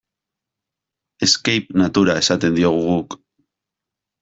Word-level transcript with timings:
Escape-natura 1.27 2.17
esaten 2.23 2.59
diogu 2.59 2.83
guk. 2.91 3.17